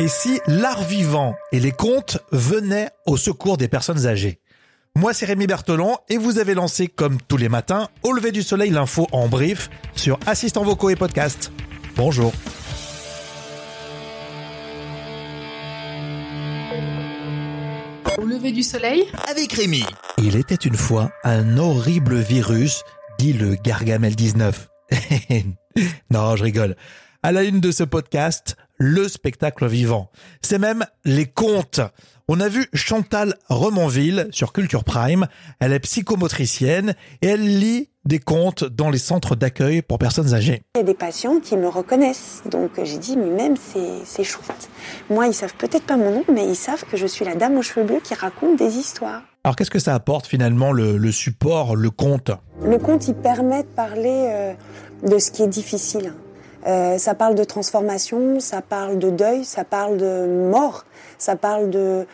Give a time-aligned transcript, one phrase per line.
[0.00, 4.38] Et si l'art vivant et les contes venaient au secours des personnes âgées?
[4.94, 8.44] Moi, c'est Rémi Bertolon et vous avez lancé, comme tous les matins, au lever du
[8.44, 11.50] soleil, l'info en brief sur Assistants vocaux et podcast.
[11.96, 12.32] Bonjour.
[18.18, 19.02] Au lever du soleil?
[19.28, 19.84] Avec Rémi.
[20.18, 22.84] Il était une fois un horrible virus,
[23.18, 24.68] dit le Gargamel 19.
[26.10, 26.76] non, je rigole.
[27.24, 30.10] À la une de ce podcast, le spectacle vivant.
[30.42, 31.80] C'est même les contes.
[32.28, 35.26] On a vu Chantal Remonville sur Culture Prime.
[35.60, 40.62] Elle est psychomotricienne et elle lit des contes dans les centres d'accueil pour personnes âgées.
[40.74, 44.70] Il y a des patients qui me reconnaissent, donc j'ai dit, mais même c'est chouette.
[45.10, 47.56] Moi, ils savent peut-être pas mon nom, mais ils savent que je suis la dame
[47.56, 49.22] aux cheveux bleus qui raconte des histoires.
[49.44, 52.30] Alors qu'est-ce que ça apporte finalement le, le support, le conte?
[52.62, 54.54] Le conte, il permet de parler euh,
[55.06, 56.12] de ce qui est difficile.
[56.66, 60.84] Euh, ça parle de transformation, ça parle de deuil, ça parle de mort,
[61.18, 62.06] ça parle de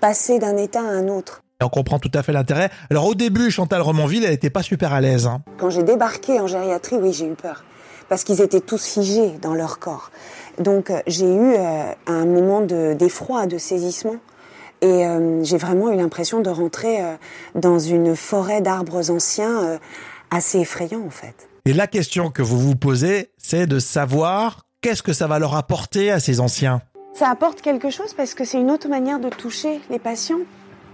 [0.00, 1.42] passer d'un état à un autre.
[1.60, 2.70] Et on comprend tout à fait l'intérêt.
[2.90, 5.26] Alors au début, Chantal Romanville, elle n'était pas super à l'aise.
[5.26, 5.42] Hein.
[5.58, 7.64] Quand j'ai débarqué en gériatrie, oui, j'ai eu peur.
[8.08, 10.10] Parce qu'ils étaient tous figés dans leur corps.
[10.58, 14.16] Donc euh, j'ai eu euh, un moment d'effroi, de, saisissement.
[14.82, 17.14] Et euh, j'ai vraiment eu l'impression de rentrer euh,
[17.54, 19.78] dans une forêt d'arbres anciens euh,
[20.32, 21.48] assez effrayant en fait.
[21.64, 25.54] Et la question que vous vous posez, c'est de savoir qu'est-ce que ça va leur
[25.54, 26.82] apporter à ces anciens.
[27.14, 30.40] Ça apporte quelque chose parce que c'est une autre manière de toucher les patients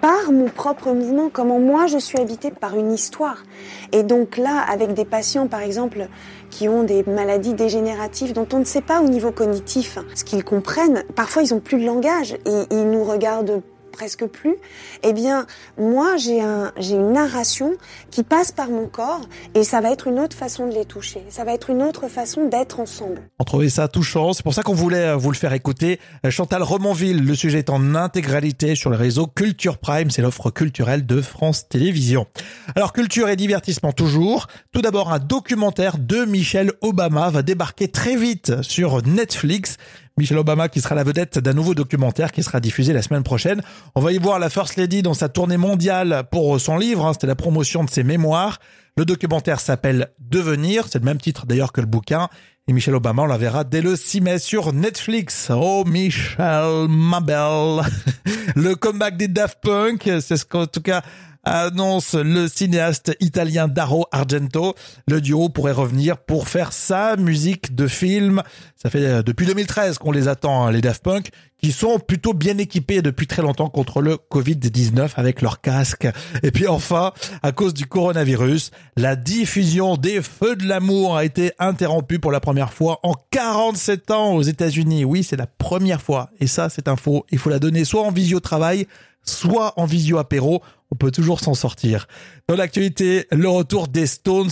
[0.00, 3.42] par mon propre mouvement, comment moi je suis habitée par une histoire.
[3.90, 6.06] Et donc là, avec des patients par exemple
[6.50, 10.44] qui ont des maladies dégénératives dont on ne sait pas au niveau cognitif ce qu'ils
[10.44, 13.62] comprennent, parfois ils ont plus de langage et ils nous regardent
[13.92, 14.56] presque plus,
[15.02, 15.46] eh bien,
[15.78, 17.74] moi, j'ai un, j'ai une narration
[18.10, 19.20] qui passe par mon corps
[19.54, 21.22] et ça va être une autre façon de les toucher.
[21.28, 23.22] Ça va être une autre façon d'être ensemble.
[23.38, 24.32] On trouvait ça touchant.
[24.32, 26.00] C'est pour ça qu'on voulait euh, vous le faire écouter.
[26.26, 30.10] Euh, Chantal Romanville, le sujet est en intégralité sur le réseau Culture Prime.
[30.10, 32.26] C'est l'offre culturelle de France Télévisions.
[32.74, 34.46] Alors, culture et divertissement toujours.
[34.72, 39.76] Tout d'abord, un documentaire de Michelle Obama va débarquer très vite sur Netflix.
[40.18, 43.62] Michelle Obama qui sera la vedette d'un nouveau documentaire qui sera diffusé la semaine prochaine.
[43.94, 47.12] On va y voir la First Lady dans sa tournée mondiale pour son livre, hein,
[47.12, 48.58] c'était la promotion de ses mémoires.
[48.96, 52.28] Le documentaire s'appelle Devenir, c'est le même titre d'ailleurs que le bouquin.
[52.68, 55.50] Et Michelle Obama, on la verra dès le 6 mai sur Netflix.
[55.50, 57.80] Oh Michelle, ma belle.
[58.54, 61.02] Le comeback des Daft Punk, c'est ce qu'en tout cas
[61.44, 64.74] annonce le cinéaste italien Daro Argento.
[65.08, 68.42] Le duo pourrait revenir pour faire sa musique de film.
[68.76, 71.30] Ça fait euh, depuis 2013 qu'on les attend, hein, les Daft Punk,
[71.62, 76.08] qui sont plutôt bien équipés depuis très longtemps contre le Covid-19 avec leur casque.
[76.42, 81.52] Et puis enfin, à cause du coronavirus, la diffusion des Feux de l'amour a été
[81.58, 85.04] interrompue pour la première fois en 47 ans aux États-Unis.
[85.04, 86.30] Oui, c'est la première fois.
[86.40, 87.26] Et ça, c'est info.
[87.30, 88.86] Il faut la donner soit en visio travail,
[89.24, 92.06] soit en visio apéro on peut toujours s'en sortir.
[92.48, 94.50] Dans l'actualité, le retour des Stones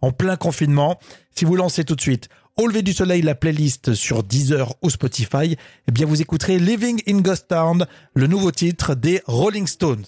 [0.00, 0.98] en plein confinement.
[1.36, 4.88] Si vous lancez tout de suite au lever du soleil la playlist sur Deezer ou
[4.88, 5.56] Spotify,
[5.88, 10.04] eh bien vous écouterez Living in Ghost Town, le nouveau titre des Rolling Stones.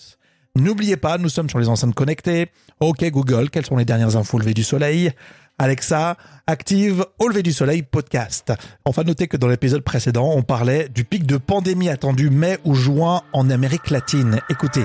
[0.57, 2.49] N'oubliez pas, nous sommes sur les enceintes connectées.
[2.81, 5.13] Ok Google, quelles sont les dernières infos au lever du soleil?
[5.59, 8.55] Alexa, active Au lever du soleil podcast.
[8.87, 12.75] Enfin, notez que dans l'épisode précédent, on parlait du pic de pandémie attendu mai ou
[12.75, 14.41] juin en Amérique latine.
[14.51, 14.85] Écoutez,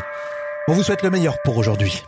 [0.67, 2.03] on vous souhaite le meilleur pour aujourd'hui.